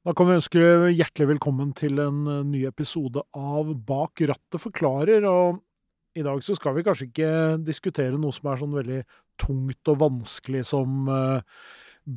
Da 0.00 0.14
kan 0.16 0.30
vi 0.30 0.38
ønske 0.38 0.60
hjertelig 0.96 1.26
velkommen 1.34 1.74
til 1.76 1.98
en 2.00 2.20
eh, 2.24 2.44
ny 2.48 2.62
episode 2.64 3.20
av 3.36 3.74
Bak 3.84 4.22
rattet 4.30 4.62
forklarer. 4.62 5.26
Og 5.28 5.58
i 6.16 6.24
dag 6.24 6.40
så 6.40 6.56
skal 6.56 6.78
vi 6.78 6.84
kanskje 6.86 7.10
ikke 7.10 7.32
diskutere 7.66 8.16
noe 8.16 8.32
som 8.32 8.48
er 8.48 8.62
sånn 8.62 8.78
veldig 8.78 9.02
tungt 9.44 9.92
og 9.92 10.00
vanskelig 10.00 10.64
som 10.70 11.04
eh, 11.12 11.60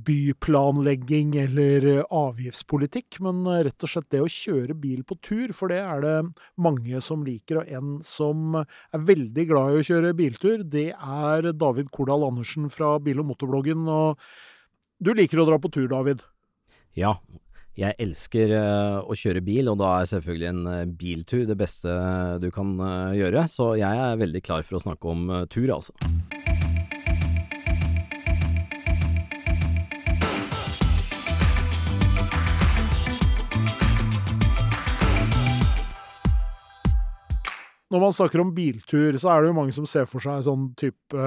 byplanlegging 0.07 1.35
eller 1.43 1.89
eh, 1.97 2.07
avgiftspolitikk, 2.07 3.19
men 3.27 3.43
rett 3.67 3.83
og 3.83 3.95
slett 3.97 4.07
det 4.15 4.23
å 4.23 4.31
kjøre 4.31 4.79
bil 4.79 5.03
på 5.03 5.19
tur, 5.19 5.51
for 5.51 5.75
det 5.75 5.83
er 5.83 6.07
det 6.07 6.17
mange 6.55 7.03
som 7.03 7.27
liker. 7.27 7.65
Og 7.65 7.77
en 7.81 7.93
som 8.07 8.61
er 8.63 9.07
veldig 9.11 9.49
glad 9.51 9.75
i 9.75 9.83
å 9.83 9.87
kjøre 9.91 10.15
biltur, 10.23 10.63
det 10.63 10.93
er 10.95 11.51
David 11.51 11.91
Kordal 11.91 12.29
Andersen 12.31 12.71
fra 12.71 12.95
Bil- 13.03 13.19
og 13.27 13.33
motorbloggen. 13.35 13.83
Og 13.91 15.03
du 15.03 15.11
liker 15.11 15.43
å 15.43 15.51
dra 15.51 15.59
på 15.59 15.75
tur, 15.75 15.91
David? 15.91 16.23
Ja, 16.95 17.17
jeg 17.73 17.97
elsker 18.03 18.53
uh, 18.53 18.99
å 19.01 19.15
kjøre 19.17 19.41
bil, 19.45 19.71
og 19.71 19.79
da 19.81 19.95
er 19.97 20.09
selvfølgelig 20.11 20.49
en 20.51 20.63
uh, 20.69 20.85
biltur 20.85 21.47
det 21.49 21.57
beste 21.57 21.89
du 22.43 22.49
kan 22.53 22.75
gjøre. 23.17 23.47
Så 23.49 23.73
jeg 23.81 24.03
er 24.05 24.19
veldig 24.21 24.43
klar 24.45 24.65
for 24.67 24.77
å 24.77 24.83
snakke 24.83 25.09
om 25.09 25.31
tur, 25.49 25.73
altså. 25.73 25.95
Når 37.93 38.01
man 38.01 38.13
snakker 38.17 38.41
om 38.41 38.53
biltur, 38.53 39.17
så 39.21 39.29
er 39.29 39.41
det 39.41 39.51
jo 39.51 39.57
mange 39.57 39.73
som 39.75 39.85
ser 39.85 40.07
for 40.09 40.21
seg 40.21 40.41
sånn 40.45 40.71
type 40.77 41.25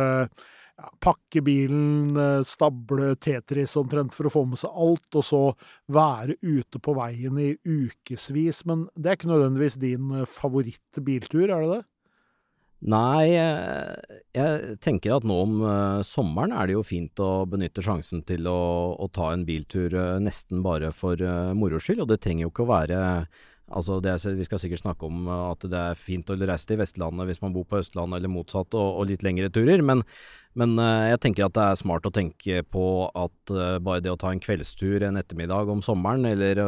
ja, 0.76 0.90
pakke 1.00 1.42
bilen, 1.44 2.16
eh, 2.16 2.42
stable 2.44 3.14
Tetris 3.16 3.76
omtrent 3.80 4.14
for 4.14 4.28
å 4.28 4.32
få 4.32 4.44
med 4.50 4.60
seg 4.60 4.76
alt, 4.76 5.08
og 5.16 5.24
så 5.24 5.42
være 5.92 6.36
ute 6.42 6.80
på 6.82 6.96
veien 6.98 7.40
i 7.40 7.50
ukevis. 7.64 8.64
Men 8.68 8.86
det 8.94 9.10
er 9.10 9.20
ikke 9.20 9.32
nødvendigvis 9.32 9.80
din 9.82 10.12
eh, 10.20 10.26
favorittbiltur, 10.28 11.48
er 11.48 11.64
det 11.64 11.70
det? 11.74 11.82
Nei, 12.92 13.32
eh, 13.40 14.20
jeg 14.36 14.76
tenker 14.84 15.16
at 15.16 15.24
nå 15.26 15.36
om 15.46 15.54
sommeren 16.04 16.52
er 16.52 16.68
det 16.68 16.76
jo 16.76 16.84
fint 16.84 17.24
å 17.24 17.46
benytte 17.48 17.82
sjansen 17.82 18.20
til 18.28 18.46
å, 18.50 18.60
å 19.00 19.08
ta 19.08 19.32
en 19.32 19.46
biltur 19.48 19.96
nesten 20.20 20.60
bare 20.62 20.92
for 20.92 21.16
moro 21.56 21.80
skyld, 21.80 22.04
og 22.04 22.12
det 22.12 22.20
trenger 22.20 22.46
jo 22.46 22.52
ikke 22.52 22.66
å 22.66 22.74
være 22.74 23.00
Altså 23.66 23.96
er, 23.98 24.20
vi 24.38 24.44
skal 24.46 24.60
sikkert 24.62 24.84
snakke 24.84 25.08
om 25.08 25.24
at 25.26 25.64
det 25.66 25.78
er 25.78 25.98
fint 25.98 26.28
å 26.30 26.36
reise 26.38 26.68
til 26.68 26.78
Vestlandet 26.78 27.26
hvis 27.26 27.40
man 27.42 27.54
bor 27.54 27.64
på 27.66 27.80
Østlandet 27.80 28.20
eller 28.20 28.30
motsatt, 28.30 28.76
og, 28.78 29.00
og 29.00 29.08
litt 29.10 29.24
lengre 29.26 29.48
turer, 29.50 29.82
men, 29.82 30.04
men 30.54 30.76
uh, 30.78 31.08
jeg 31.10 31.18
tenker 31.24 31.48
at 31.48 31.56
det 31.56 31.64
er 31.64 31.80
smart 31.80 32.06
å 32.06 32.12
tenke 32.14 32.60
på 32.70 32.84
at 33.10 33.54
uh, 33.54 33.80
bare 33.82 34.04
det 34.04 34.12
å 34.12 34.20
ta 34.22 34.30
en 34.30 34.42
kveldstur 34.42 35.02
en 35.08 35.18
ettermiddag 35.18 35.72
om 35.72 35.82
sommeren, 35.82 36.28
eller 36.30 36.60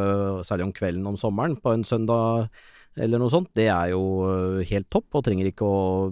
særlig 0.42 0.66
om 0.66 0.74
kvelden 0.74 1.06
om 1.06 1.20
sommeren 1.20 1.54
på 1.62 1.76
en 1.76 1.86
søndag 1.86 2.50
eller 2.98 3.22
noe 3.22 3.30
sånt, 3.30 3.52
det 3.54 3.68
er 3.70 3.92
jo 3.92 4.02
helt 4.66 4.90
topp, 4.90 5.06
og 5.14 5.22
trenger 5.28 5.52
ikke 5.52 5.70
å 5.70 6.10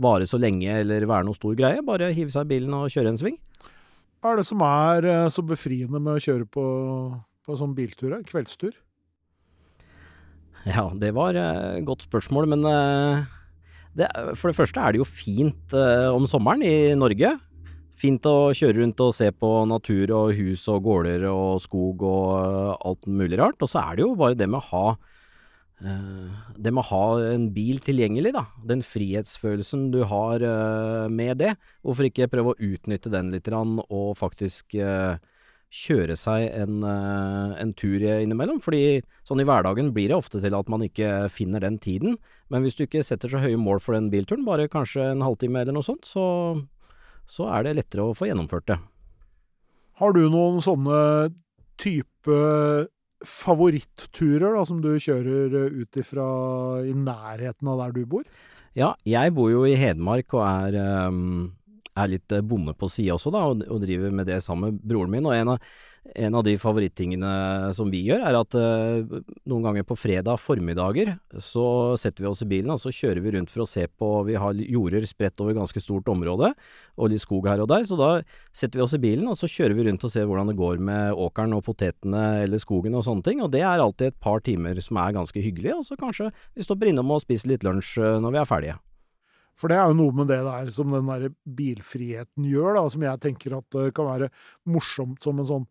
vare 0.00 0.28
så 0.28 0.36
lenge 0.36 0.74
eller 0.82 1.08
være 1.08 1.24
noe 1.30 1.38
stor 1.38 1.56
greie. 1.56 1.80
Bare 1.86 2.10
hive 2.12 2.32
seg 2.34 2.44
i 2.44 2.58
bilen 2.58 2.76
og 2.76 2.92
kjøre 2.92 3.14
en 3.14 3.20
sving. 3.22 3.40
Hva 4.20 4.34
er 4.34 4.42
det 4.42 4.46
som 4.50 4.60
er 4.66 5.08
så 5.32 5.40
befriende 5.48 5.96
med 5.96 6.18
å 6.18 6.20
kjøre 6.20 6.44
på, 6.44 6.66
på 7.48 7.56
sånn 7.56 7.72
biltur, 7.78 8.12
kveldstur? 8.28 8.76
Ja, 10.68 10.90
det 10.92 11.14
var 11.16 11.36
et 11.38 11.84
godt 11.88 12.04
spørsmål, 12.04 12.48
men 12.52 12.66
det, 13.96 14.08
for 14.38 14.50
det 14.50 14.58
første 14.58 14.82
er 14.82 14.94
det 14.94 15.00
jo 15.00 15.08
fint 15.08 15.74
uh, 15.74 16.10
om 16.14 16.26
sommeren 16.30 16.62
i 16.62 16.92
Norge. 16.98 17.34
Fint 18.00 18.24
å 18.28 18.52
kjøre 18.56 18.78
rundt 18.80 19.02
og 19.04 19.14
se 19.16 19.28
på 19.34 19.50
natur 19.68 20.12
og 20.16 20.34
hus 20.38 20.64
og 20.72 20.84
gårder 20.86 21.26
og 21.28 21.60
skog 21.64 22.04
og 22.06 22.76
alt 22.86 23.08
mulig 23.10 23.40
rart. 23.40 23.60
Og 23.60 23.68
så 23.68 23.82
er 23.82 23.98
det 23.98 24.06
jo 24.06 24.14
bare 24.16 24.38
det 24.38 24.48
med 24.48 24.62
å 24.62 24.68
ha 24.70 24.84
det 25.80 26.68
med 26.68 26.82
å 26.82 26.88
ha 26.90 27.04
en 27.30 27.46
bil 27.56 27.78
tilgjengelig, 27.80 28.34
da. 28.36 28.42
Den 28.68 28.82
frihetsfølelsen 28.84 29.86
du 29.94 30.02
har 30.04 30.44
med 31.08 31.38
det. 31.40 31.54
Hvorfor 31.80 32.04
ikke 32.04 32.28
prøve 32.28 32.52
å 32.52 32.58
utnytte 32.60 33.08
den 33.08 33.30
litt 33.32 33.48
og 33.48 34.10
faktisk 34.20 34.76
kjøre 35.70 36.16
seg 36.18 36.48
en, 36.50 36.82
eh, 36.82 37.54
en, 37.62 37.72
tur 37.78 38.02
innimellom. 38.02 38.60
Fordi 38.62 39.00
sånn 39.26 39.40
i 39.42 39.46
hverdagen 39.46 39.92
blir 39.94 40.10
det 40.10 40.18
ofte 40.18 40.42
til 40.42 40.54
at 40.56 40.68
man 40.68 40.84
ikke 40.86 41.30
finner 41.30 41.62
den 41.62 41.78
tiden. 41.78 42.18
Men 42.50 42.66
hvis 42.66 42.76
du 42.76 42.84
ikke 42.84 43.04
setter 43.06 43.30
så 43.30 43.42
høye 43.42 43.60
mål 43.60 43.80
for 43.82 43.94
den 43.94 44.10
bilturen, 44.10 44.44
bare 44.46 44.70
kanskje 44.70 45.12
en 45.12 45.24
halvtime 45.24 45.62
eller 45.62 45.78
noe 45.78 45.86
sånt, 45.86 46.08
så, 46.08 46.58
så 47.30 47.50
er 47.54 47.66
det 47.66 47.76
lettere 47.78 48.10
å 48.10 48.16
få 48.18 48.30
gjennomført 48.30 48.70
det. 48.72 48.80
Har 50.00 50.16
du 50.16 50.24
noen 50.32 50.62
sånne 50.64 51.30
type 51.80 52.40
favoritturer 53.20 54.56
da, 54.56 54.64
som 54.64 54.80
du 54.80 54.94
kjører 54.96 55.52
ut 55.76 55.98
ifra 56.00 56.24
i 56.88 56.94
nærheten 56.96 57.68
av 57.68 57.84
der 57.84 57.98
du 57.98 58.06
bor? 58.08 58.24
Ja, 58.78 58.94
jeg 59.04 59.34
bor 59.34 59.50
jo 59.50 59.64
i 59.66 59.74
Hedmark 59.76 60.32
og 60.38 60.44
er 60.46 60.76
um, 61.10 61.50
er 61.98 62.10
litt 62.10 62.32
eh, 62.32 62.44
bonde 62.44 62.74
på 62.76 62.88
sida 62.90 63.16
også, 63.16 63.32
da, 63.34 63.46
og, 63.50 63.78
driver 63.82 64.12
med 64.14 64.28
det 64.30 64.40
sammen 64.44 64.74
med 64.74 64.82
broren 64.86 65.12
min. 65.12 65.26
Og 65.26 65.34
en 65.34 65.52
av, 65.54 65.70
en 66.24 66.36
av 66.38 66.44
de 66.46 66.54
favorittingene 66.60 67.30
som 67.76 67.90
vi 67.92 68.02
gjør, 68.06 68.22
er 68.24 68.38
at 68.38 68.56
uh, 68.56 69.18
noen 69.50 69.66
ganger 69.66 69.84
på 69.86 69.98
fredag 70.00 70.40
formiddager 70.40 71.12
så 71.44 71.64
setter 72.00 72.24
vi 72.24 72.30
oss 72.30 72.40
i 72.44 72.48
bilen 72.48 72.72
og 72.72 72.80
så 72.80 72.92
kjører 72.94 73.20
vi 73.24 73.34
rundt 73.36 73.52
for 73.52 73.64
å 73.64 73.68
se 73.68 73.84
på 73.84 74.08
Vi 74.28 74.38
har 74.40 74.62
jorder 74.64 75.04
spredt 75.08 75.40
over 75.44 75.58
ganske 75.58 75.82
stort 75.82 76.08
område, 76.12 76.52
og 76.96 77.12
litt 77.12 77.24
skog 77.24 77.48
her 77.50 77.62
og 77.62 77.70
der. 77.72 77.84
Så 77.88 77.98
da 78.00 78.10
setter 78.48 78.80
vi 78.80 78.86
oss 78.86 78.96
i 78.96 79.02
bilen 79.02 79.28
og 79.30 79.38
så 79.38 79.50
kjører 79.50 79.76
vi 79.76 79.88
rundt 79.90 80.06
og 80.06 80.14
ser 80.14 80.28
hvordan 80.28 80.52
det 80.52 80.58
går 80.60 80.80
med 80.90 81.16
åkeren 81.26 81.56
og 81.56 81.64
potetene 81.68 82.26
eller 82.44 82.62
skogen 82.62 82.96
og 82.96 83.04
sånne 83.06 83.26
ting. 83.26 83.44
Og 83.44 83.52
det 83.52 83.64
er 83.64 83.82
alltid 83.82 84.14
et 84.14 84.22
par 84.22 84.40
timer 84.46 84.80
som 84.84 85.00
er 85.02 85.18
ganske 85.20 85.44
hyggelig, 85.44 85.74
og 85.76 85.88
så 85.88 86.00
kanskje 86.00 86.30
vi 86.56 86.64
stopper 86.64 86.90
innom 86.92 87.12
og 87.12 87.24
spiser 87.24 87.52
litt 87.52 87.66
lunsj 87.66 87.98
eh, 88.00 88.20
når 88.24 88.36
vi 88.36 88.40
er 88.40 88.48
ferdige. 88.48 88.80
For 89.60 89.68
det 89.68 89.76
er 89.76 89.90
jo 89.90 89.98
noe 89.98 90.16
med 90.16 90.30
det 90.32 90.40
der 90.46 90.72
som 90.72 90.92
den 90.94 91.10
der 91.10 91.28
bilfriheten 91.44 92.48
gjør, 92.48 92.78
da, 92.78 92.84
som 92.92 93.04
jeg 93.04 93.22
tenker 93.26 93.58
at 93.58 93.76
det 93.76 93.92
kan 93.96 94.08
være 94.08 94.30
morsomt 94.72 95.22
som 95.24 95.40
en 95.42 95.48
sånn 95.48 95.70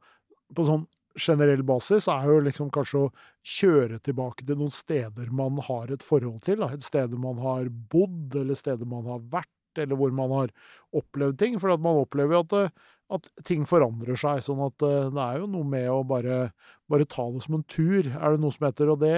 På 0.53 0.63
sånn 0.65 0.87
generell 1.19 1.61
basis 1.65 2.07
er 2.09 2.27
jo 2.29 2.39
liksom 2.45 2.69
kanskje 2.73 2.99
å 3.03 3.09
kjøre 3.45 3.99
tilbake 4.05 4.45
til 4.45 4.59
noen 4.59 4.73
steder 4.73 5.31
man 5.35 5.59
har 5.65 5.91
et 5.93 6.05
forhold 6.05 6.41
til. 6.45 6.61
Da. 6.61 6.71
Et 6.73 6.85
sted 6.85 7.13
man 7.19 7.41
har 7.43 7.69
bodd, 7.69 8.35
eller 8.39 8.57
steder 8.57 8.87
man 8.89 9.07
har 9.09 9.23
vært, 9.33 9.51
eller 9.83 9.99
hvor 9.99 10.15
man 10.15 10.35
har 10.35 10.55
opplevd 11.01 11.39
ting. 11.41 11.59
For 11.61 11.75
man 11.77 12.03
opplever 12.03 12.37
jo 12.37 12.45
at 12.45 12.71
at 13.09 13.29
ting 13.47 13.65
forandrer 13.69 14.17
seg. 14.19 14.41
Sånn 14.45 14.61
at 14.63 14.85
uh, 14.85 15.09
det 15.09 15.23
er 15.23 15.41
jo 15.41 15.49
noe 15.49 15.67
med 15.67 15.87
å 15.89 16.01
bare, 16.07 16.51
bare, 16.91 17.07
ta 17.09 17.25
det 17.33 17.41
som 17.45 17.57
en 17.57 17.65
tur, 17.69 18.05
er 18.05 18.35
det 18.35 18.41
noe 18.43 18.53
som 18.53 18.67
heter. 18.67 18.91
Og 18.93 19.01
det, 19.01 19.13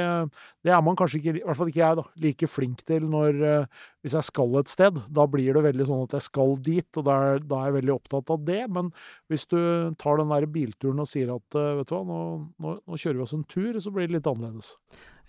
det, 0.63 0.71
er 0.71 0.83
man 0.85 0.97
kanskje 0.99 1.19
ikke, 1.19 1.35
i 1.41 1.43
hvert 1.47 1.59
fall 1.59 1.71
ikke 1.71 1.83
jeg, 1.83 1.99
da, 1.99 2.05
like 2.25 2.51
flink 2.51 2.85
til 2.87 3.07
når 3.11 3.41
uh, 3.43 3.83
Hvis 4.01 4.15
jeg 4.17 4.29
skal 4.29 4.57
et 4.61 4.71
sted, 4.71 5.01
da 5.13 5.27
blir 5.29 5.57
det 5.57 5.65
veldig 5.67 5.89
sånn 5.89 6.05
at 6.07 6.17
jeg 6.17 6.27
skal 6.29 6.55
dit, 6.63 6.87
og 6.97 7.07
da 7.07 7.19
er, 7.33 7.43
da 7.45 7.59
er 7.59 7.71
jeg 7.71 7.79
veldig 7.81 7.95
opptatt 7.97 8.33
av 8.33 8.47
det. 8.47 8.63
Men 8.79 8.91
hvis 9.31 9.47
du 9.51 9.59
tar 10.01 10.21
den 10.21 10.33
der 10.33 10.49
bilturen 10.51 11.03
og 11.03 11.11
sier 11.11 11.35
at 11.35 11.59
uh, 11.59 11.77
vet 11.81 11.91
du 11.91 11.97
hva, 11.97 12.03
nå, 12.07 12.21
nå, 12.63 12.77
nå, 12.79 12.97
kjører 13.01 13.19
vi 13.19 13.27
oss 13.27 13.37
en 13.37 13.47
tur, 13.47 13.75
så 13.83 13.93
blir 13.93 14.07
det 14.07 14.19
litt 14.19 14.31
annerledes. 14.31 14.75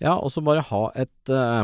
Ja, 0.01 0.17
og 0.17 0.31
så 0.33 0.41
bare 0.43 0.63
ha 0.71 0.85
et 0.99 1.31
Eh, 1.31 1.63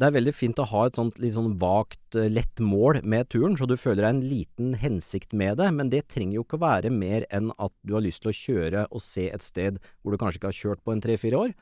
det 0.00 0.06
er 0.06 0.14
veldig 0.14 0.32
fint 0.34 0.60
å 0.62 0.66
ha 0.70 0.84
et 0.86 0.98
sånt 0.98 1.18
litt 1.20 1.34
sånn 1.34 1.56
vagt, 1.60 2.16
eh, 2.16 2.30
lett 2.32 2.62
mål 2.64 3.02
med 3.04 3.28
turen, 3.32 3.56
så 3.58 3.68
du 3.68 3.76
føler 3.76 4.02
deg 4.02 4.14
en 4.14 4.28
liten 4.30 4.70
hensikt 4.80 5.34
med 5.36 5.58
det, 5.60 5.68
men 5.76 5.90
det 5.92 6.06
trenger 6.08 6.38
jo 6.38 6.44
ikke 6.46 6.58
å 6.60 6.64
være 6.64 6.92
mer 6.94 7.26
enn 7.30 7.52
at 7.58 7.72
du 7.84 7.94
har 7.96 8.04
lyst 8.04 8.24
til 8.24 8.32
å 8.32 8.38
kjøre 8.38 8.86
og 8.88 9.04
se 9.04 9.28
et 9.28 9.44
sted 9.44 9.80
hvor 10.00 10.14
du 10.14 10.20
kanskje 10.20 10.40
ikke 10.40 10.52
har 10.52 10.60
kjørt 10.60 10.84
på 10.84 10.94
en 10.94 11.04
tre-fire 11.04 11.42
år. 11.44 11.52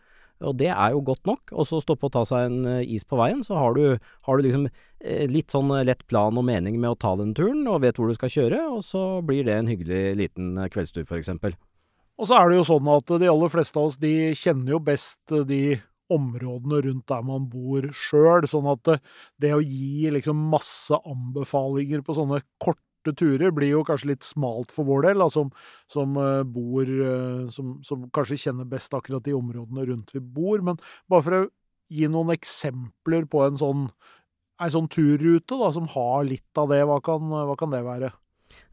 Og 0.46 0.54
det 0.54 0.68
er 0.70 0.92
jo 0.94 1.02
godt 1.02 1.26
nok. 1.26 1.50
Og 1.50 1.66
så 1.66 1.80
stoppe 1.82 2.06
og 2.06 2.12
ta 2.14 2.22
seg 2.28 2.46
en 2.46 2.60
eh, 2.70 2.92
is 2.94 3.02
på 3.02 3.18
veien, 3.18 3.42
så 3.42 3.58
har 3.58 3.74
du, 3.74 3.98
har 3.98 4.38
du 4.38 4.46
liksom 4.46 4.68
litt 5.30 5.54
sånn 5.54 5.70
lett 5.86 6.00
plan 6.10 6.34
og 6.34 6.42
mening 6.42 6.74
med 6.82 6.90
å 6.90 6.98
ta 6.98 7.12
den 7.18 7.30
turen, 7.38 7.60
og 7.70 7.84
vet 7.84 7.98
hvor 7.98 8.10
du 8.10 8.16
skal 8.18 8.32
kjøre, 8.34 8.64
og 8.66 8.80
så 8.82 9.20
blir 9.22 9.44
det 9.46 9.54
en 9.54 9.68
hyggelig 9.70 10.16
liten 10.18 10.56
kveldstur, 10.74 11.04
for 11.06 11.20
eksempel. 11.20 11.54
Og 12.18 12.26
så 12.26 12.34
er 12.34 12.50
det 12.50 12.58
jo 12.58 12.66
sånn 12.66 12.88
at 12.90 13.12
de 13.22 13.30
aller 13.30 13.52
fleste 13.52 13.78
av 13.78 13.92
oss, 13.92 13.98
de 14.02 14.32
kjenner 14.34 14.74
jo 14.74 14.80
best 14.82 15.36
de 15.46 15.78
områdene 16.12 16.82
rundt 16.86 17.08
der 17.10 17.24
man 17.26 17.48
bor 17.52 17.88
sjøl. 17.94 18.46
Sånn 18.48 18.68
at 18.70 18.84
det, 18.88 18.98
det, 19.42 19.54
å 19.56 19.62
gi 19.64 20.10
liksom 20.14 20.48
masse 20.52 20.98
anbefalinger 20.98 22.04
på 22.04 22.16
sånne 22.16 22.42
korte 22.62 23.14
turer 23.18 23.52
blir 23.54 23.72
jo 23.72 23.84
kanskje 23.86 24.12
litt 24.12 24.26
smalt 24.26 24.72
for 24.74 24.88
vår 24.88 25.08
del, 25.08 25.22
da, 25.22 25.28
som, 25.32 25.50
som 25.90 26.16
uh, 26.18 26.42
bor 26.44 26.88
uh, 26.88 27.48
som, 27.54 27.78
som, 27.86 28.08
kanskje 28.14 28.40
kjenner 28.48 28.68
best 28.68 28.94
akkurat 28.96 29.24
de 29.24 29.36
områdene 29.36 29.86
rundt 29.92 30.14
vi 30.14 30.22
bor. 30.22 30.62
Men 30.64 30.80
bare 31.10 31.26
for 31.26 31.38
å 31.38 31.42
gi 31.88 32.08
noen 32.10 32.34
eksempler 32.34 33.28
på 33.30 33.44
en 33.46 33.60
sånn, 33.60 33.88
en 34.60 34.72
sånn 34.74 34.88
turrute 34.92 35.56
da, 35.60 35.72
som 35.74 35.88
har 35.94 36.24
litt 36.28 36.60
av 36.60 36.72
det, 36.74 36.82
hva 36.88 36.98
kan, 37.04 37.30
hva 37.32 37.56
kan 37.58 37.72
det 37.72 37.84
være? 37.86 38.12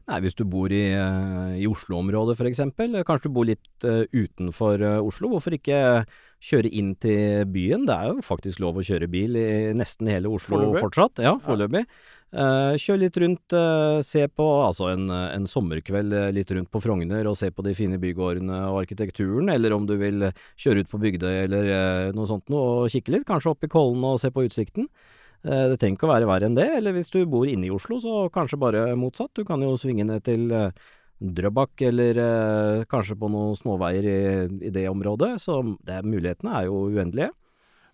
Nei, 0.06 0.20
Hvis 0.22 0.36
du 0.38 0.44
bor 0.46 0.70
i, 0.70 0.84
eh, 0.94 1.56
i 1.58 1.66
Oslo-området 1.66 2.36
f.eks., 2.36 2.60
kanskje 3.08 3.26
du 3.26 3.34
bor 3.34 3.48
litt 3.48 3.86
utenfor 4.14 4.84
Oslo, 5.00 5.32
hvorfor 5.32 5.56
ikke 5.56 5.80
kjøre 6.46 6.70
inn 6.70 6.92
til 7.02 7.46
byen? 7.50 7.86
Det 7.88 7.94
er 7.96 8.12
jo 8.12 8.24
faktisk 8.24 8.60
lov 8.62 8.78
å 8.78 8.84
kjøre 8.86 9.08
bil 9.10 9.38
i 9.40 9.48
nesten 9.76 10.10
hele 10.10 10.30
Oslo 10.30 10.60
forløpig. 10.60 10.82
fortsatt. 10.84 11.24
Ja, 11.24 11.34
foreløpig. 11.42 11.86
Uh, 12.36 12.74
kjør 12.74 12.98
litt 13.00 13.16
rundt, 13.22 13.54
uh, 13.54 14.02
se 14.04 14.24
på 14.28 14.44
altså 14.60 14.90
en, 14.90 15.06
en 15.08 15.44
sommerkveld 15.48 16.12
eh, 16.12 16.32
litt 16.34 16.50
rundt 16.52 16.68
på 16.74 16.80
Frogner 16.82 17.28
og 17.30 17.36
se 17.38 17.52
på 17.54 17.62
de 17.64 17.72
fine 17.78 18.00
bygårdene 18.02 18.58
og 18.72 18.80
arkitekturen, 18.82 19.48
eller 19.52 19.72
om 19.76 19.86
du 19.88 19.94
vil 20.00 20.26
kjøre 20.58 20.82
ut 20.82 20.90
på 20.90 21.00
Bygdøy 21.04 21.36
eller 21.44 21.70
uh, 21.70 22.10
noe 22.16 22.26
sånt 22.28 22.50
noe 22.52 22.82
og 22.82 22.90
kikke 22.92 23.14
litt, 23.14 23.28
kanskje 23.28 23.54
opp 23.54 23.64
i 23.64 23.70
Kollen 23.72 24.04
og 24.04 24.18
se 24.20 24.32
på 24.34 24.44
utsikten. 24.46 24.90
Det 25.46 25.76
trenger 25.78 25.94
ikke 25.94 26.06
å 26.08 26.10
være 26.10 26.26
verre 26.26 26.48
enn 26.48 26.56
det, 26.56 26.64
eller 26.80 26.96
hvis 26.96 27.12
du 27.14 27.20
bor 27.30 27.46
inne 27.46 27.68
i 27.68 27.70
Oslo, 27.70 28.00
så 28.02 28.24
kanskje 28.34 28.58
bare 28.58 28.80
motsatt. 28.98 29.30
Du 29.36 29.44
kan 29.46 29.60
jo 29.62 29.76
svinge 29.78 30.02
ned 30.08 30.24
til 30.26 30.48
Drøbak, 31.16 31.80
eller 31.88 32.18
eh, 32.20 32.84
kanskje 32.90 33.16
på 33.16 33.30
noen 33.32 33.56
småveier 33.56 34.06
i, 34.10 34.20
i 34.68 34.72
det 34.72 34.84
området. 34.90 35.36
Så 35.40 35.62
det, 35.86 36.02
mulighetene 36.04 36.58
er 36.58 36.68
jo 36.68 36.86
uendelige. 36.92 37.32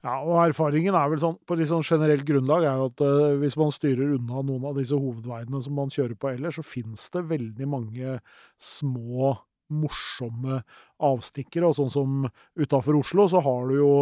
Ja, 0.03 0.17
og 0.27 0.41
erfaringen 0.43 0.97
er 0.99 1.11
vel 1.13 1.21
sånn, 1.23 1.37
på 1.47 1.55
litt 1.55 1.71
sånn 1.71 1.85
generelt 1.87 2.27
grunnlag, 2.27 2.65
er 2.67 2.81
jo 2.81 2.89
at 2.91 3.03
eh, 3.07 3.37
hvis 3.39 3.55
man 3.61 3.71
styrer 3.71 4.17
unna 4.17 4.43
noen 4.49 4.67
av 4.73 4.81
disse 4.81 4.99
hovedveiene 4.99 5.63
som 5.63 5.79
man 5.79 5.95
kjører 5.95 6.19
på 6.19 6.33
ellers, 6.33 6.59
så 6.59 6.67
finnes 6.67 7.05
det 7.15 7.23
veldig 7.31 7.69
mange 7.71 8.17
små, 8.59 9.37
morsomme 9.73 10.61
avstikkere. 11.03 11.69
Og 11.69 11.77
sånn 11.79 11.93
som 11.93 12.27
utafor 12.59 12.99
Oslo, 13.01 13.27
så 13.31 13.43
har 13.45 13.69
du 13.71 13.77
jo 13.79 13.93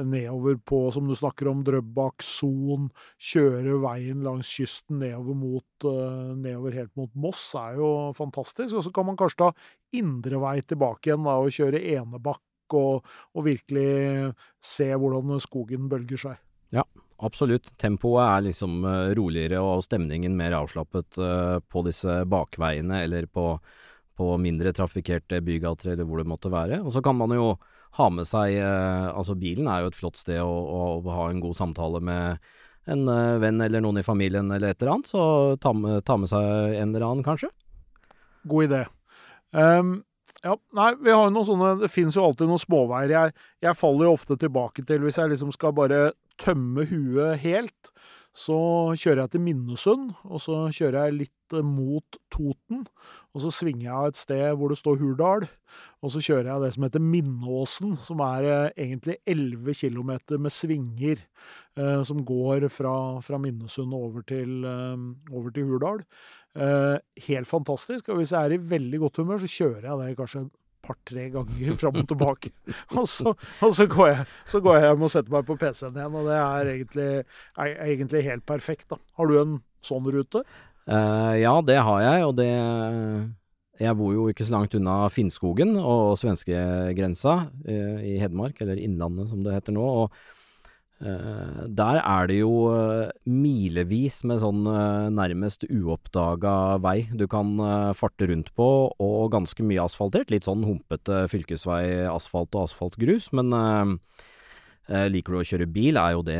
nedover 0.00 0.58
på, 0.62 0.86
som 0.94 1.08
du 1.08 1.14
snakker 1.18 1.50
om, 1.50 1.62
Drøbak, 1.66 2.24
Son, 2.24 2.88
kjøre 3.18 3.78
veien 3.84 4.24
langs 4.26 4.50
kysten 4.58 5.00
nedover 5.02 5.38
mot 5.38 5.88
uh, 5.88 6.34
nedover 6.36 6.76
helt 6.76 6.94
mot 6.98 7.12
Moss, 7.14 7.48
er 7.60 7.80
jo 7.80 7.90
fantastisk. 8.16 8.78
Og 8.78 8.86
så 8.86 8.94
kan 8.94 9.08
man 9.08 9.18
kanskje 9.18 9.46
ta 9.46 9.52
indre 9.96 10.40
vei 10.42 10.58
tilbake 10.66 11.10
igjen 11.10 11.26
da, 11.26 11.38
og 11.40 11.54
kjøre 11.54 11.82
Enebakk 11.96 12.42
og, 12.74 13.06
og, 13.34 13.42
virkelig 13.46 14.32
se 14.64 14.88
hvordan 14.90 15.38
skogen 15.42 15.90
bølger 15.90 16.18
seg. 16.18 16.40
Ja, 16.74 16.82
absolutt. 17.22 17.70
Tempoet 17.78 18.24
er 18.24 18.46
liksom 18.48 18.80
uh, 18.84 19.12
roligere 19.16 19.62
og 19.62 19.84
stemningen 19.86 20.36
mer 20.38 20.56
avslappet 20.58 21.18
uh, 21.20 21.58
på 21.62 21.84
disse 21.86 22.22
bakveiene 22.28 23.04
eller 23.06 23.28
på, 23.30 23.52
på 24.16 24.28
mindre 24.40 24.72
trafikkerte 24.76 25.42
bygater 25.44 25.92
eller 25.92 26.08
hvor 26.08 26.22
det 26.22 26.30
måtte 26.30 26.52
være. 26.52 26.80
Og 26.84 26.94
så 26.94 27.02
kan 27.04 27.18
man 27.18 27.34
jo 27.36 27.52
ha 27.96 28.06
med 28.12 28.28
seg 28.28 28.58
uh, 28.60 29.12
Altså 29.16 29.36
bilen 29.38 29.68
er 29.72 29.84
jo 29.84 29.90
et 29.92 29.98
flott 29.98 30.18
sted 30.20 30.40
å, 30.42 30.48
å, 30.50 30.80
å 31.00 31.14
ha 31.18 31.28
en 31.30 31.42
god 31.44 31.56
samtale 31.56 32.02
med 32.04 32.42
en 32.86 33.08
venn 33.42 33.58
eller 33.64 33.82
noen 33.82 33.98
i 33.98 34.06
familien 34.06 34.46
eller 34.54 34.70
et 34.70 34.78
eller 34.78 34.92
annet, 34.92 35.08
så 35.10 35.22
ta 35.58 35.72
med, 35.74 36.04
ta 36.06 36.14
med 36.22 36.30
seg 36.30 36.76
en 36.78 36.92
eller 36.92 37.02
annen, 37.02 37.24
kanskje. 37.26 37.48
God 38.46 38.68
idé. 38.68 38.84
Um, 39.50 39.96
ja, 40.46 40.54
nei, 40.76 40.92
vi 41.00 41.10
har 41.10 41.26
jo 41.26 41.32
noen 41.32 41.46
sånne 41.48 41.70
Det 41.80 41.88
fins 41.90 42.16
jo 42.16 42.24
alltid 42.26 42.50
noen 42.50 42.62
småveier. 42.62 43.12
Jeg, 43.12 43.34
jeg, 43.64 43.78
faller 43.78 44.06
jo 44.06 44.14
ofte 44.14 44.36
tilbake 44.38 44.84
til 44.86 45.02
hvis 45.04 45.18
jeg 45.20 45.32
liksom 45.32 45.52
skal 45.54 45.74
bare 45.76 46.00
tømme 46.40 46.86
huet 46.90 47.42
helt. 47.44 47.92
Så 48.36 48.56
kjører 49.00 49.22
jeg 49.22 49.32
til 49.32 49.40
Minnesund, 49.46 50.10
og 50.28 50.42
så 50.44 50.66
kjører 50.68 51.06
jeg 51.06 51.14
litt 51.22 51.54
eh, 51.56 51.64
mot 51.64 52.18
Toten. 52.32 52.82
Og 53.32 53.40
så 53.46 53.52
svinger 53.54 53.86
jeg 53.86 54.10
et 54.10 54.18
sted 54.20 54.44
hvor 54.58 54.72
det 54.72 54.76
står 54.76 54.98
Hurdal. 55.00 55.46
Og 56.04 56.12
så 56.12 56.20
kjører 56.20 56.50
jeg 56.50 56.64
det 56.66 56.70
som 56.74 56.84
heter 56.84 57.04
Minnåsen, 57.04 57.94
som 57.96 58.20
er 58.26 58.48
eh, 58.50 58.74
egentlig 58.84 59.16
11 59.24 59.78
km 59.80 60.12
med 60.36 60.52
svinger. 60.52 61.24
Eh, 61.80 62.02
som 62.08 62.20
går 62.28 62.68
fra, 62.72 62.92
fra 63.24 63.40
Minnesund 63.40 63.96
over 63.96 64.26
til, 64.28 64.58
eh, 64.68 65.08
over 65.32 65.56
til 65.56 65.72
Hurdal. 65.72 66.04
Eh, 66.56 66.98
helt 67.30 67.48
fantastisk. 67.48 68.12
Og 68.12 68.20
hvis 68.20 68.36
jeg 68.36 68.44
er 68.44 68.58
i 68.58 68.62
veldig 68.76 69.00
godt 69.06 69.24
humør, 69.24 69.40
så 69.44 69.52
kjører 69.56 69.88
jeg 69.88 70.02
det 70.02 70.20
kanskje 70.20 70.48
par-tre 70.86 71.28
ganger 71.34 71.76
fram 71.80 71.98
og 72.02 72.08
tilbake. 72.10 72.52
og, 72.94 73.06
så, 73.10 73.34
og 73.34 73.74
så, 73.76 73.88
går 73.90 74.12
jeg, 74.12 74.28
så, 74.50 74.60
går 74.64 74.78
jeg, 74.78 74.90
hjem 74.90 75.08
og 75.08 75.12
setter 75.14 75.36
meg 75.36 75.48
på 75.48 75.58
PC-en 75.60 75.98
igjen, 75.98 76.20
og 76.20 76.30
det 76.30 76.38
er 76.42 76.70
egentlig, 76.74 77.08
er 77.56 77.74
egentlig, 77.88 78.22
helt 78.28 78.46
perfekt. 78.48 78.88
da. 78.92 79.00
Har 79.18 79.30
du 79.30 79.40
en 79.40 79.58
sånn 79.86 80.06
rute? 80.14 80.44
Uh, 80.86 81.34
ja, 81.40 81.56
det 81.66 81.80
har 81.82 81.98
jeg, 82.04 82.26
og 82.28 82.36
det 82.38 82.52
Jeg 83.76 83.96
bor 83.98 84.12
jo 84.14 84.28
ikke 84.30 84.44
så 84.46 84.54
langt 84.54 84.74
unna 84.78 85.00
Finnskogen 85.10 85.74
og 85.80 86.14
svenskegrensa 86.20 87.34
uh, 87.50 87.98
i 88.06 88.14
Hedmark, 88.22 88.62
eller 88.62 88.78
Innlandet 88.80 89.32
som 89.32 89.42
det 89.44 89.56
heter 89.58 89.76
nå. 89.76 89.84
og 89.84 90.35
der 90.96 91.98
er 92.00 92.28
det 92.30 92.38
jo 92.38 92.52
uh, 92.72 93.10
milevis 93.28 94.22
med 94.24 94.40
sånn 94.40 94.62
uh, 94.64 95.12
nærmest 95.12 95.66
uoppdaga 95.68 96.78
vei 96.80 97.02
du 97.12 97.26
kan 97.28 97.52
farte 97.96 98.30
rundt 98.30 98.48
på, 98.56 98.68
og 98.96 99.32
ganske 99.34 99.66
mye 99.66 99.84
asfaltert. 99.84 100.32
Litt 100.32 100.48
sånn 100.48 100.64
humpete 100.64 101.26
fylkesvei, 101.28 102.06
asfalt 102.08 102.56
og 102.56 102.70
asfaltgrus. 102.70 103.28
Men 103.36 103.52
liker 104.86 105.34
du 105.34 105.40
å 105.40 105.44
kjøre 105.44 105.66
bil, 105.68 105.98
er 105.98 106.14
jo 106.14 106.22
det 106.24 106.38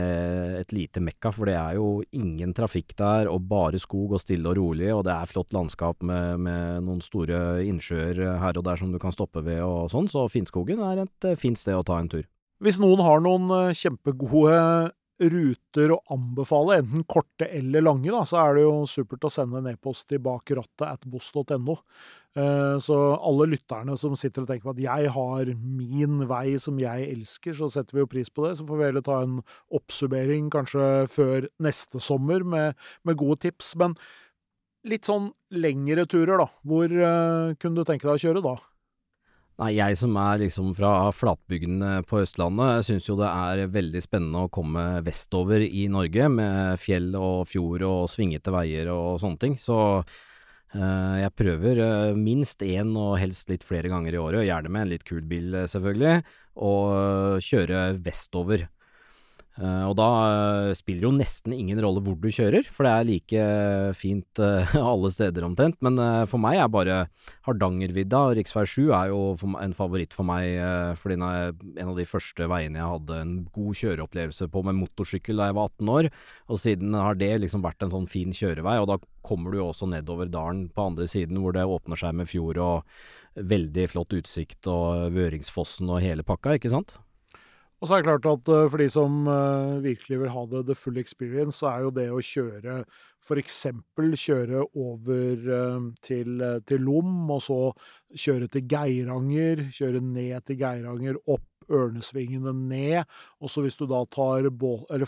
et 0.62 0.73
lite 0.73 1.02
mekka, 1.02 1.32
for 1.35 1.50
det 1.50 1.56
er 1.59 1.76
jo 1.76 1.88
ingen 2.14 2.55
trafikk 2.56 2.94
der, 2.97 3.29
og 3.29 3.49
bare 3.50 3.81
skog 3.82 4.14
og 4.14 4.23
stille 4.23 4.52
og 4.52 4.56
rolig, 4.61 4.88
og 4.94 5.02
det 5.09 5.17
er 5.17 5.29
flott 5.29 5.52
landskap 5.56 6.00
med, 6.06 6.47
med 6.47 6.87
noen 6.87 7.02
store 7.05 7.67
innsjøer 7.67 8.38
her 8.41 8.56
og 8.56 8.64
der 8.70 8.81
som 8.81 8.94
du 8.94 9.00
kan 9.02 9.12
stoppe 9.12 9.43
ved 9.44 9.61
og 9.67 9.91
sånn, 9.93 10.09
så 10.09 10.29
Finnskogen 10.32 10.81
er 10.87 11.05
et 11.05 11.31
fint 11.43 11.59
sted 11.59 11.76
å 11.76 11.85
ta 11.85 11.99
en 12.00 12.12
tur. 12.14 12.25
Hvis 12.62 12.79
noen 12.81 13.03
har 13.05 13.25
noen 13.25 13.50
eh, 13.53 13.75
kjempegode 13.76 14.61
ruter 15.17 15.93
å 15.94 16.03
anbefale, 16.12 16.76
enten 16.82 17.05
korte 17.08 17.49
eller 17.49 17.85
lange, 17.85 18.11
da, 18.12 18.20
så 18.29 18.41
er 18.43 18.58
det 18.58 18.67
jo 18.67 18.75
supert 18.91 19.25
å 19.25 19.32
sende 19.32 19.62
en 19.62 19.70
e-post 19.70 20.11
til 20.11 20.20
bakrattet 20.25 20.85
at 20.85 21.06
boss.no. 21.08 21.79
Eh, 22.37 22.76
så 22.85 22.99
alle 23.17 23.47
lytterne 23.55 23.97
som 23.97 24.17
sitter 24.19 24.44
og 24.44 24.50
tenker 24.50 24.69
på 24.69 24.75
at 24.75 24.82
jeg 24.85 25.12
har 25.14 25.53
min 25.56 26.26
vei 26.29 26.58
som 26.61 26.76
jeg 26.81 27.08
elsker, 27.14 27.56
så 27.56 27.70
setter 27.73 27.97
vi 27.97 28.05
jo 28.05 28.11
pris 28.12 28.32
på 28.32 28.44
det. 28.44 28.59
Så 28.59 28.69
får 28.69 28.81
vi 28.81 28.88
heller 28.91 29.06
ta 29.06 29.23
en 29.25 29.41
oppsummering 29.76 30.52
kanskje 30.52 31.06
før 31.12 31.49
neste 31.64 32.02
sommer 32.05 32.44
med, 32.44 32.76
med 33.09 33.20
gode 33.20 33.41
tips. 33.47 33.73
Men 33.81 33.97
litt 34.87 35.09
sånn 35.09 35.31
lengre 35.56 36.05
turer, 36.09 36.37
da. 36.44 36.50
Hvor 36.67 36.93
uh, 36.93 37.56
kunne 37.61 37.81
du 37.81 37.88
tenke 37.88 38.06
deg 38.09 38.19
å 38.19 38.25
kjøre 38.29 38.44
da? 38.44 38.56
Nei, 39.56 39.70
jeg 39.79 39.97
som 39.97 40.12
er 40.20 40.43
liksom 40.43 40.75
fra 40.76 41.08
flatbygdene 41.17 42.03
på 42.05 42.19
Østlandet, 42.20 42.85
syns 42.85 43.06
jo 43.08 43.14
det 43.17 43.31
er 43.31 43.70
veldig 43.73 44.03
spennende 44.05 44.43
å 44.44 44.50
komme 44.53 45.00
vestover 45.06 45.64
i 45.64 45.87
Norge 45.88 46.26
med 46.29 46.76
fjell 46.82 47.14
og 47.17 47.47
fjord 47.49 47.87
og 47.88 48.03
svingete 48.12 48.53
veier 48.53 48.91
og 48.93 49.17
sånne 49.23 49.41
ting. 49.41 49.56
Så 49.56 49.79
eh, 49.97 51.14
jeg 51.23 51.32
prøver 51.41 51.81
eh, 51.87 52.20
minst 52.20 52.61
én 52.69 52.93
og 53.00 53.17
helst 53.23 53.49
litt 53.49 53.64
flere 53.64 53.88
ganger 53.88 54.19
i 54.19 54.20
året, 54.20 54.44
gjerne 54.44 54.75
med 54.75 54.85
en 54.85 54.93
litt 54.93 55.08
kul 55.08 55.25
bil 55.25 55.56
eh, 55.56 55.69
selvfølgelig, 55.73 56.20
å 56.61 56.75
kjøre 57.41 57.87
vestover. 58.05 58.69
Uh, 59.56 59.88
og 59.88 59.94
da 59.97 60.06
uh, 60.69 60.70
spiller 60.76 61.06
jo 61.06 61.14
nesten 61.17 61.55
ingen 61.56 61.79
rolle 61.81 62.03
hvor 62.05 62.19
du 62.20 62.29
kjører, 62.29 62.67
for 62.69 62.85
det 62.85 62.93
er 62.93 63.06
like 63.08 63.44
fint 63.97 64.41
uh, 64.43 64.75
alle 64.93 65.11
steder 65.14 65.47
omtrent. 65.47 65.79
Men 65.85 65.97
for 66.29 66.43
meg 66.43 66.61
er 66.61 66.73
bare 66.73 66.99
Hardangervidda 67.49 68.20
og 68.29 68.37
rv. 68.37 68.53
7 68.69 68.91
er 68.91 69.12
jo 69.12 69.20
en 69.62 69.76
favoritt 69.76 70.17
for 70.17 70.29
meg, 70.29 70.58
fordi 71.00 71.17
den 71.17 71.26
er 71.26 71.55
en 71.55 71.93
av 71.93 71.97
de 71.97 72.08
første 72.08 72.49
veiene 72.50 72.81
jeg 72.81 72.92
hadde 72.92 73.21
en 73.23 73.35
god 73.54 73.81
kjøreopplevelse 73.81 74.50
på 74.52 74.64
med 74.66 74.78
motorsykkel 74.83 75.40
da 75.40 75.50
jeg 75.50 75.59
var 75.59 75.73
18 75.73 75.92
år. 75.97 76.11
Og 76.52 76.61
siden 76.61 76.99
har 76.99 77.21
det 77.21 77.33
liksom 77.45 77.64
vært 77.64 77.87
en 77.87 77.95
sånn 77.95 78.11
fin 78.11 78.35
kjørevei, 78.37 78.76
og 78.83 78.90
da 78.92 79.00
kommer 79.26 79.52
du 79.52 79.61
jo 79.61 79.71
også 79.71 79.88
nedover 79.90 80.28
dalen 80.31 80.66
på 80.75 80.90
andre 80.90 81.09
siden 81.11 81.40
hvor 81.42 81.57
det 81.57 81.64
åpner 81.66 81.99
seg 81.99 82.14
med 82.19 82.31
fjord 82.31 82.61
og 82.62 82.97
veldig 83.37 83.88
flott 83.92 84.14
utsikt 84.16 84.69
og 84.71 85.12
Vøringsfossen 85.16 85.90
og 85.92 86.02
hele 86.04 86.25
pakka, 86.26 86.57
ikke 86.57 86.73
sant? 86.73 86.99
Og 87.76 87.88
så 87.88 87.97
er 87.97 88.02
det 88.02 88.09
klart 88.09 88.28
at 88.30 88.49
uh, 88.49 88.68
for 88.73 88.80
de 88.80 88.87
som 88.88 89.26
uh, 89.28 89.83
virkelig 89.85 90.21
vil 90.23 90.33
ha 90.33 90.45
det 90.49 90.62
the 90.68 90.76
full 90.78 90.97
experience, 91.00 91.61
så 91.61 91.68
er 91.75 91.85
jo 91.85 91.92
det 91.99 92.06
å 92.09 92.23
kjøre 92.25 92.78
f.eks. 93.26 93.59
kjøre 94.23 94.62
over 94.71 95.50
uh, 95.50 95.90
til, 96.00 96.40
til 96.64 96.87
Lom, 96.87 97.28
og 97.35 97.42
så 97.45 97.61
kjøre 98.16 98.49
til 98.52 98.64
Geiranger, 98.71 99.66
kjøre 99.76 100.00
ned 100.00 100.49
til 100.49 100.61
Geiranger, 100.62 101.21
opp 101.26 101.45
Ørnesvingene 101.66 102.52
ned, 102.54 103.04
og 103.42 103.50
så 103.50 103.64
hvis 103.64 103.78
du 103.78 103.87
da 103.90 104.04
tar 104.12 104.47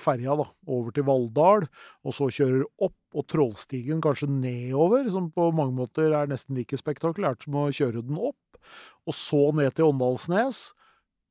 ferja 0.02 0.34
da, 0.40 0.46
over 0.66 0.94
til 0.94 1.06
Valldal, 1.06 1.68
og 2.02 2.16
så 2.16 2.28
kjører 2.34 2.64
opp, 2.82 2.96
og 3.16 3.24
Trollstigen 3.30 4.02
kanskje 4.04 4.28
nedover, 4.28 5.06
som 5.12 5.30
på 5.32 5.48
mange 5.56 5.76
måter 5.78 6.12
er 6.12 6.28
nesten 6.28 6.58
like 6.58 6.76
spektakulært 6.76 7.46
som 7.46 7.56
å 7.56 7.68
kjøre 7.72 8.04
den 8.04 8.18
opp, 8.20 8.60
og 9.08 9.16
så 9.16 9.48
ned 9.56 9.76
til 9.76 9.88
Åndalsnes, 9.88 10.72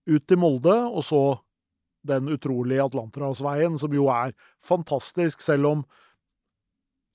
ut 0.07 0.25
til 0.27 0.39
Molde, 0.41 0.75
og 0.87 1.05
så 1.05 1.21
den 2.07 2.29
utrolige 2.31 2.83
Atlanterhavsveien, 2.85 3.77
som 3.79 3.93
jo 3.95 4.07
er 4.13 4.33
fantastisk, 4.63 5.43
selv 5.43 5.71
om 5.71 5.87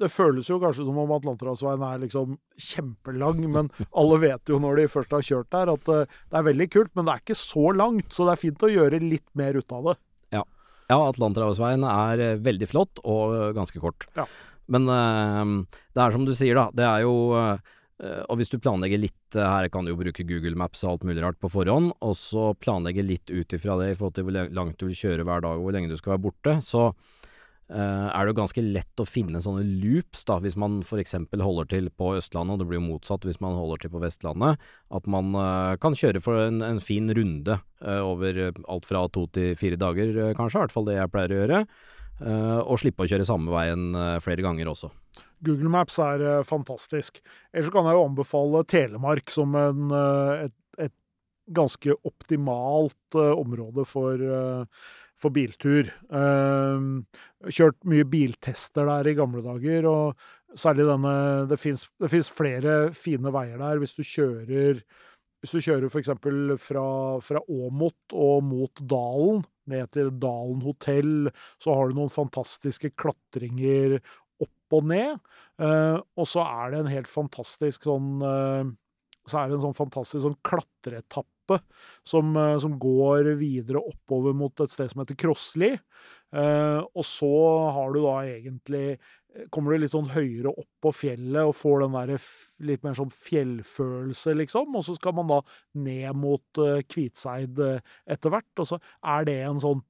det 0.03 0.11
føles 0.11 0.49
jo 0.51 0.59
kanskje 0.63 0.85
som 0.87 0.97
om 0.99 1.13
Atlanterhavsveien 1.15 1.83
er 1.87 2.01
liksom 2.03 2.37
kjempelang, 2.59 3.43
men 3.53 3.69
alle 4.01 4.19
vet 4.25 4.51
jo 4.51 4.59
når 4.63 4.81
de 4.81 4.87
først 4.91 5.15
har 5.15 5.27
kjørt 5.27 5.51
der, 5.55 5.75
at 5.77 5.93
eh, 5.93 6.17
det 6.31 6.41
er 6.41 6.49
veldig 6.49 6.69
kult, 6.73 6.95
men 6.97 7.07
det 7.07 7.15
er 7.15 7.25
ikke 7.25 7.39
så 7.39 7.67
langt, 7.77 8.09
så 8.15 8.27
det 8.27 8.35
er 8.35 8.43
fint 8.43 8.67
å 8.67 8.73
gjøre 8.73 9.03
litt 9.05 9.29
mer 9.39 9.59
ut 9.59 9.77
av 9.77 9.93
det. 9.93 9.99
Ja, 10.39 10.47
ja 10.91 10.99
Atlanterhavsveien 11.11 11.87
er 11.89 12.25
eh, 12.25 12.41
veldig 12.43 12.71
flott 12.71 13.05
og 13.05 13.37
eh, 13.37 13.53
ganske 13.59 13.83
kort. 13.83 14.09
Ja. 14.19 14.27
Men 14.73 14.87
det 14.87 16.01
er 16.01 16.15
som 16.15 16.23
du 16.25 16.31
sier, 16.39 16.57
da. 16.57 16.69
Det 16.73 16.85
er 16.87 17.03
jo 17.03 17.13
og 18.03 18.39
hvis 18.41 18.51
du 18.51 18.59
planlegger 18.59 18.99
litt, 18.99 19.37
eh, 19.37 19.47
her 19.47 19.69
kan 19.71 19.87
du 19.87 19.93
jo 19.93 20.01
bruke 20.01 20.27
Google 20.27 20.59
Maps 20.59 20.83
og 20.83 20.97
alt 20.97 21.07
mulig 21.07 21.23
rart 21.23 21.39
på 21.43 21.51
forhånd, 21.53 21.93
og 22.03 22.15
så 22.19 22.51
planlegge 22.59 23.05
litt 23.07 23.31
ut 23.31 23.55
ifra 23.55 23.79
det 23.79 23.93
i 23.93 23.99
forhold 23.99 24.17
til 24.17 24.27
hvor 24.27 24.55
langt 24.59 24.79
du 24.81 24.89
vil 24.89 24.99
kjøre 24.99 25.27
hver 25.29 25.45
dag 25.45 25.59
og 25.59 25.69
hvor 25.69 25.77
lenge 25.77 25.93
du 25.93 25.99
skal 26.01 26.17
være 26.17 26.25
borte, 26.25 26.57
så 26.67 26.89
eh, 26.91 28.09
er 28.09 28.19
det 28.19 28.35
jo 28.35 28.41
ganske 28.41 28.67
lett 28.67 29.05
å 29.05 29.07
finne 29.07 29.45
sånne 29.45 29.63
loops, 29.85 30.27
da, 30.27 30.41
hvis 30.43 30.59
man 30.59 30.81
f.eks. 30.83 31.15
holder 31.31 31.71
til 31.71 31.89
på 31.95 32.11
Østlandet, 32.19 32.57
og 32.57 32.65
det 32.65 32.71
blir 32.73 32.81
jo 32.83 32.89
motsatt 32.91 33.29
hvis 33.29 33.39
man 33.45 33.55
holder 33.61 33.85
til 33.85 33.95
på 33.95 34.03
Vestlandet. 34.03 34.71
At 34.91 35.07
man 35.07 35.31
kan 35.79 35.99
kjøre 35.99 36.25
for 36.25 36.43
en, 36.49 36.59
en 36.67 36.83
fin 36.83 37.07
runde 37.07 37.61
over 37.83 38.45
alt 38.51 38.87
fra 38.87 39.07
to 39.15 39.29
til 39.31 39.55
fire 39.59 39.79
dager, 39.79 40.35
kanskje. 40.39 40.59
I 40.59 40.65
hvert 40.67 40.75
fall 40.75 40.91
det 40.91 40.99
jeg 40.99 41.15
pleier 41.15 41.35
å 41.35 41.41
gjøre. 41.43 41.67
og 42.67 42.79
slippe 42.79 43.03
å 43.03 43.09
kjøre 43.11 43.27
samme 43.27 43.51
veien 43.51 43.95
flere 44.23 44.45
ganger 44.45 44.71
også. 44.71 44.93
Google 45.43 45.71
Maps 45.73 45.99
er 46.03 46.43
fantastisk. 46.47 47.21
Ellers 47.53 47.73
kan 47.75 47.89
jeg 47.89 47.99
jo 47.99 48.09
anbefale 48.09 48.65
Telemark 48.71 49.33
som 49.35 49.57
en, 49.59 49.95
et, 50.47 50.55
et, 50.79 50.95
ganske 51.53 51.97
optimalt 52.07 53.17
område 53.19 53.83
for 53.89 54.21
for 55.23 55.35
biltur. 55.35 55.91
Uh, 56.11 57.03
kjørt 57.51 57.79
mye 57.89 58.07
biltester 58.09 58.89
der 58.89 59.13
i 59.13 59.17
gamle 59.19 59.43
dager, 59.45 59.89
og 59.91 60.59
særlig 60.59 60.89
denne 60.89 61.15
Det 61.51 61.59
fins 61.59 62.33
flere 62.35 62.93
fine 62.97 63.33
veier 63.33 63.61
der 63.61 63.81
hvis 63.81 63.97
du 63.97 64.05
kjører 64.05 64.83
hvis 65.43 65.57
du 65.57 65.65
kjører 65.65 65.89
f.eks. 65.91 66.11
fra, 66.63 66.85
fra 67.19 67.41
Åmot 67.51 68.15
og 68.15 68.45
mot 68.47 68.79
Dalen, 68.79 69.41
ned 69.67 69.89
til 69.91 70.13
Dalen 70.23 70.61
hotell, 70.63 71.33
så 71.59 71.75
har 71.75 71.91
du 71.91 71.99
noen 71.99 72.13
fantastiske 72.15 72.93
klatringer 72.95 73.97
og 74.73 74.89
ned. 74.91 75.19
Uh, 75.61 76.01
og 76.17 76.27
så 76.29 76.45
er 76.45 76.73
det 76.73 76.83
en 76.83 76.93
helt 76.93 77.11
fantastisk 77.11 77.85
sånn 77.87 78.23
uh, 78.25 78.65
Så 79.29 79.39
er 79.39 79.51
det 79.51 79.59
en 79.59 79.67
sånn 79.69 79.79
fantastisk 79.79 80.25
sånn 80.25 80.41
klatreetappe 80.47 81.33
som, 82.05 82.37
eh, 82.37 82.59
som, 82.59 82.79
går 82.79 83.35
videre 83.39 83.79
oppover 83.79 84.33
mot 84.33 84.61
et 84.61 84.71
sted 84.71 84.91
som 84.91 85.03
heter 85.03 85.19
Krossli. 85.19 85.73
Eh, 86.33 86.81
og 86.81 87.05
så 87.05 87.33
har 87.77 87.93
du 87.93 88.01
da 88.03 88.15
egentlig 88.25 88.87
eh, 88.95 89.49
Kommer 89.53 89.73
du 89.73 89.81
litt 89.81 89.93
sånn 89.93 90.11
høyere 90.13 90.51
opp 90.53 90.69
på 90.85 90.91
fjellet 90.93 91.49
og 91.49 91.55
får 91.57 91.81
den 91.81 91.95
der 91.97 92.27
litt 92.69 92.83
mer 92.85 92.97
sånn 92.99 93.13
fjellfølelse, 93.17 94.35
liksom. 94.37 94.75
Og 94.77 94.85
så 94.85 94.97
skal 94.99 95.15
man 95.17 95.31
da 95.31 95.39
ned 95.81 96.19
mot 96.21 96.61
Kvitseid 96.85 97.57
etter 97.57 98.35
hvert. 98.35 98.53
Og 98.61 98.69
så 98.69 98.79
er 99.01 99.25
det 99.25 99.39
en 99.47 99.63
sånn 99.63 99.81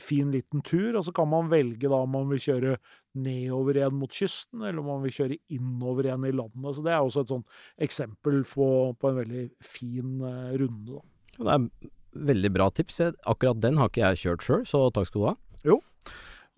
fin 0.00 0.30
liten 0.32 0.62
tur, 0.66 0.94
og 0.96 1.04
så 1.06 1.12
kan 1.16 1.28
man 1.30 1.50
velge 1.50 1.88
da 1.90 1.98
om 2.04 2.12
man 2.14 2.28
vil 2.30 2.42
kjøre 2.42 2.76
nedover 3.20 3.76
igjen 3.80 3.96
mot 3.98 4.14
kysten, 4.14 4.62
eller 4.62 4.80
om 4.82 4.90
man 4.92 5.04
vil 5.04 5.14
kjøre 5.16 5.38
innover 5.52 6.06
igjen 6.06 6.26
i 6.28 6.34
landet. 6.36 6.76
Så 6.76 6.84
det 6.86 6.94
er 6.94 7.00
også 7.02 7.24
et 7.24 7.32
sånt 7.32 7.62
eksempel 7.88 8.42
på, 8.48 8.68
på 9.00 9.10
en 9.10 9.20
veldig 9.20 9.46
fin 9.64 10.20
uh, 10.22 10.52
runde, 10.60 11.00
da. 11.00 11.02
Det 11.40 11.54
er 11.56 11.90
veldig 12.30 12.50
bra 12.52 12.66
tips. 12.74 13.00
Akkurat 13.28 13.62
den 13.62 13.78
har 13.80 13.90
ikke 13.90 14.04
jeg 14.04 14.22
kjørt 14.24 14.46
sjøl, 14.46 14.66
så 14.68 14.82
takk 14.94 15.08
skal 15.08 15.22
du 15.22 15.28
ha. 15.30 15.36
Jo. 15.66 15.80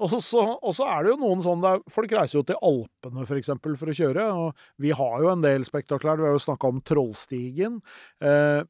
Og 0.02 0.10
så, 0.18 0.86
er 0.88 1.04
det 1.04 1.12
jo 1.12 1.18
noen 1.20 1.42
sånn 1.44 1.62
der, 1.62 1.82
Folk 1.92 2.12
reiser 2.16 2.40
jo 2.40 2.44
til 2.48 2.58
Alpene 2.64 3.26
for, 3.28 3.38
eksempel, 3.38 3.76
for 3.78 3.92
å 3.92 3.96
kjøre. 3.96 4.28
og 4.34 4.62
Vi 4.82 4.90
har 4.96 5.16
jo 5.22 5.30
en 5.30 5.44
del 5.44 5.66
spektakulært. 5.68 6.22
Vi 6.22 6.30
har 6.30 6.34
jo 6.34 6.42
snakka 6.42 6.70
om 6.72 6.80
Trollstigen. 6.82 7.78
Eh, 8.24 8.62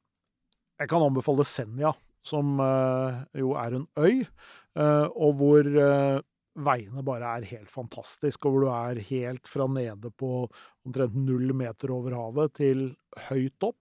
jeg 0.82 0.90
kan 0.90 1.04
anbefale 1.06 1.46
Senja, 1.46 1.94
som 2.26 2.58
eh, 2.62 3.22
jo 3.42 3.54
er 3.58 3.78
en 3.78 3.88
øy, 3.98 4.22
eh, 4.22 5.06
og 5.10 5.36
hvor 5.40 5.66
eh, 5.66 6.22
veiene 6.62 7.04
bare 7.06 7.36
er 7.38 7.50
helt 7.52 7.70
fantastiske, 7.72 8.48
og 8.48 8.56
hvor 8.56 8.66
du 8.66 8.72
er 8.72 9.04
helt 9.08 9.48
fra 9.48 9.68
nede 9.70 10.12
på 10.14 10.46
omtrent 10.86 11.16
null 11.16 11.54
meter 11.56 11.94
over 11.94 12.18
havet 12.18 12.58
til 12.60 12.90
høyt 13.28 13.70
opp 13.72 13.78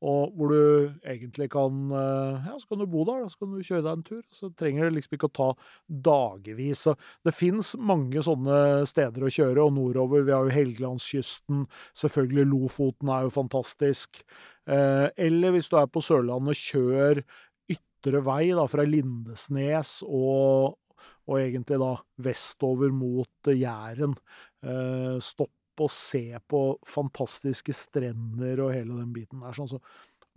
og 0.00 0.32
hvor 0.32 0.48
du 0.48 0.92
egentlig 1.04 1.50
kan 1.52 1.90
Ja, 1.92 2.54
så 2.56 2.70
kan 2.70 2.80
du 2.80 2.86
bo 2.88 3.02
der, 3.04 3.26
så 3.28 3.42
kan 3.42 3.50
du 3.52 3.60
kjøre 3.60 3.82
deg 3.84 3.98
en 3.98 4.04
tur. 4.06 4.22
Så 4.32 4.48
trenger 4.56 4.86
det 4.86 4.94
liksom 4.96 5.16
ikke 5.16 5.28
å 5.28 5.34
ta 5.36 5.48
dagevis. 6.08 6.86
Så 6.86 6.94
det 7.26 7.34
fins 7.36 7.74
mange 7.76 8.22
sånne 8.24 8.86
steder 8.88 9.26
å 9.26 9.32
kjøre, 9.36 9.66
og 9.66 9.74
nordover. 9.76 10.24
Vi 10.24 10.32
har 10.32 10.48
jo 10.48 10.54
Helgelandskysten. 10.56 11.66
Selvfølgelig 11.92 12.48
Lofoten 12.48 13.12
er 13.12 13.28
jo 13.28 13.34
fantastisk. 13.34 14.22
Eller 14.64 15.52
hvis 15.52 15.68
du 15.68 15.76
er 15.76 15.92
på 15.92 16.00
Sørlandet, 16.04 16.56
kjør 16.56 17.20
ytre 18.00 18.22
vei 18.24 18.50
da, 18.56 18.66
fra 18.70 18.84
Lindesnes 18.88 20.00
og, 20.08 20.76
og 21.28 21.38
egentlig 21.38 21.80
da 21.82 21.94
vestover 22.24 22.92
mot 22.96 23.52
Jæren. 23.52 24.16
Eh, 24.64 25.16
stopp 25.24 25.54
og 25.80 25.92
se 25.92 26.36
på 26.48 26.64
fantastiske 26.88 27.72
strender 27.76 28.60
og 28.60 28.74
hele 28.74 28.98
den 28.98 29.14
biten 29.14 29.44
der. 29.44 29.54
Sånn, 29.56 29.70
så 29.70 29.80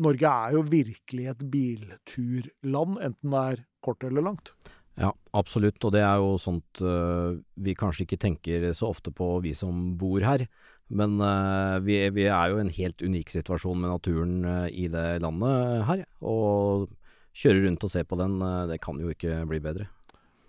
Norge 0.04 0.30
er 0.30 0.56
jo 0.56 0.64
virkelig 0.66 1.28
et 1.30 1.44
bilturland, 1.54 2.96
enten 3.04 3.36
det 3.36 3.44
er 3.52 3.66
kort 3.84 4.06
eller 4.08 4.26
langt. 4.26 4.54
Ja, 5.00 5.10
absolutt, 5.34 5.82
og 5.84 5.94
det 5.96 6.04
er 6.06 6.22
jo 6.22 6.36
sånt 6.42 6.82
uh, 6.86 7.34
vi 7.58 7.74
kanskje 7.78 8.06
ikke 8.06 8.22
tenker 8.22 8.70
så 8.78 8.92
ofte 8.94 9.14
på, 9.14 9.36
vi 9.44 9.56
som 9.58 9.96
bor 9.98 10.24
her. 10.26 10.46
Men 10.94 11.18
uh, 11.22 11.82
vi, 11.82 11.98
vi, 12.14 12.28
er 12.30 12.52
jo 12.52 12.60
i 12.60 12.66
en 12.66 12.74
helt 12.76 13.02
unik 13.02 13.34
situasjon 13.34 13.80
med 13.82 13.90
naturen 13.90 14.36
uh, 14.46 14.68
i 14.70 14.86
det 14.94 15.08
landet 15.24 15.88
her. 15.90 16.06
Og 16.22 16.92
kjøre 17.34 17.64
rundt 17.66 17.86
og 17.86 17.92
se 17.94 18.04
på 18.06 18.18
den, 18.20 18.38
det 18.70 18.80
kan 18.84 19.00
jo 19.02 19.14
ikke 19.14 19.42
bli 19.50 19.62
bedre. 19.64 19.88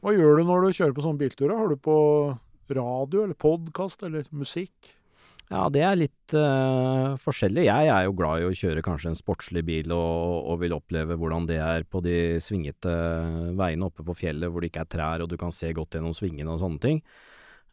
Hva 0.05 0.13
gjør 0.13 0.37
du 0.37 0.49
når 0.49 0.67
du 0.67 0.77
kjører 0.77 0.93
på 0.97 1.05
sånne 1.07 1.23
bilturer? 1.23 1.57
Har 1.57 1.71
du 1.73 1.81
på 1.81 1.97
radio 2.77 3.25
eller 3.25 3.37
podkast 3.41 4.05
eller 4.05 4.27
musikk? 4.37 4.93
Ja, 5.53 5.67
det 5.69 5.83
er 5.85 5.99
litt 5.99 6.35
uh, 6.37 7.17
forskjellig. 7.21 7.67
Jeg 7.69 7.91
er 7.93 8.07
jo 8.07 8.15
glad 8.17 8.41
i 8.41 8.47
å 8.49 8.55
kjøre 8.57 8.83
kanskje 8.85 9.13
en 9.13 9.19
sportslig 9.19 9.63
bil, 9.67 9.93
og, 9.93 10.49
og, 10.49 10.59
vil 10.63 10.77
oppleve 10.77 11.19
hvordan 11.21 11.49
det 11.51 11.59
er 11.61 11.85
på 11.85 12.01
de 12.05 12.41
svingete 12.43 12.95
veiene 13.57 13.89
oppe 13.89 14.07
på 14.07 14.17
fjellet 14.25 14.51
hvor 14.51 14.65
det 14.65 14.73
ikke 14.73 14.87
er 14.87 14.93
trær 14.97 15.25
og 15.25 15.31
du 15.31 15.37
kan 15.41 15.53
se 15.53 15.73
godt 15.77 15.99
gjennom 15.99 16.17
svingene 16.17 16.53
og 16.53 16.63
sånne 16.65 16.81
ting. 16.85 17.03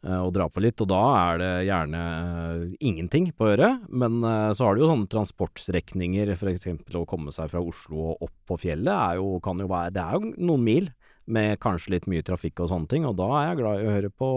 Uh, 0.02 0.18
og 0.24 0.32
dra 0.34 0.48
på 0.50 0.62
litt, 0.64 0.80
og 0.82 0.88
da 0.90 1.02
er 1.14 1.36
det 1.38 1.50
gjerne 1.68 2.00
uh, 2.02 2.64
ingenting 2.82 3.28
på 3.38 3.52
øret. 3.52 3.84
Men 3.88 4.18
så 4.56 4.66
har 4.66 4.74
du 4.74 4.82
jo 4.82 4.90
sånne 4.90 5.10
transportstrekninger, 5.12 6.32
f.eks. 6.34 6.66
å 6.98 7.06
komme 7.08 7.34
seg 7.34 7.52
fra 7.52 7.62
Oslo 7.62 8.10
og 8.10 8.26
opp 8.28 8.34
på 8.50 8.58
fjellet, 8.64 8.92
er 8.92 9.20
jo, 9.20 9.36
jo 9.38 9.70
være 9.70 9.94
Det 9.94 10.02
er 10.02 10.18
jo 10.18 10.34
noen 10.50 10.66
mil 10.66 10.90
med 11.32 11.60
kanskje 11.62 11.94
litt 11.94 12.08
mye 12.10 12.24
trafikk 12.26 12.64
og 12.64 12.72
sånne 12.72 12.90
ting, 12.90 13.06
og 13.06 13.14
da 13.20 13.28
er 13.38 13.46
jeg 13.52 13.60
glad 13.60 13.82
i 13.82 13.86
å 13.86 13.94
høre 13.94 14.10
på, 14.10 14.32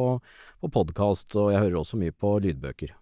på 0.61 0.71
podkast, 0.75 1.33
og 1.39 1.49
jeg 1.53 1.63
hører 1.63 1.81
også 1.81 1.99
mye 2.01 2.13
på 2.13 2.35
lydbøker. 2.45 2.93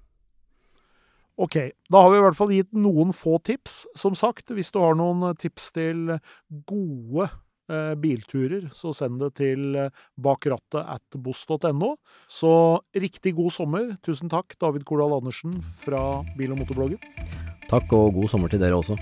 Ok, 1.35 1.55
da 1.89 2.03
har 2.03 2.11
vi 2.13 2.19
i 2.19 2.23
hvert 2.23 2.37
fall 2.37 2.51
gitt 2.53 2.75
noen 2.77 3.13
få 3.17 3.39
tips. 3.41 3.83
Som 3.97 4.13
sagt, 4.17 4.51
hvis 4.53 4.69
du 4.73 4.77
har 4.83 4.93
noen 4.97 5.33
tips 5.41 5.71
til 5.73 6.13
gode 6.69 7.25
eh, 7.25 7.39
bilturer, 8.03 8.67
så 8.75 8.91
send 8.95 9.21
det 9.23 9.31
til 9.39 9.77
bakrattet 10.19 10.81
at 10.83 11.17
boss.no. 11.23 11.93
Så 12.27 12.53
riktig 12.97 13.35
god 13.39 13.55
sommer. 13.55 13.91
Tusen 14.05 14.31
takk, 14.31 14.57
David 14.59 14.83
Kordal 14.89 15.15
Andersen 15.21 15.55
fra 15.83 16.23
Bil- 16.37 16.55
og 16.55 16.63
motorbloggen. 16.63 16.99
Takk, 17.71 17.93
og 17.95 18.13
god 18.19 18.33
sommer 18.35 18.51
til 18.51 18.61
dere 18.61 18.77
også. 18.83 18.99